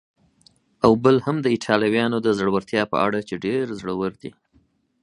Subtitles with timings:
[0.85, 4.31] او بل هم د ایټالویانو د زړورتیا په اړه چې ډېر زړور دي.